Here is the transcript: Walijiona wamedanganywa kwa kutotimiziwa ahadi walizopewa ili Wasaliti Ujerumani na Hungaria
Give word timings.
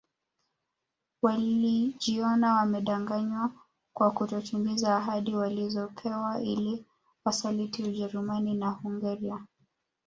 Walijiona 1.21 2.53
wamedanganywa 2.55 3.51
kwa 3.93 4.11
kutotimiziwa 4.11 4.95
ahadi 4.95 5.35
walizopewa 5.35 6.41
ili 6.41 6.85
Wasaliti 7.25 7.83
Ujerumani 7.83 8.53
na 8.53 8.69
Hungaria 8.69 9.45